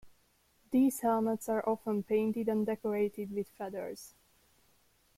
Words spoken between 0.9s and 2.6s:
helmets are often painted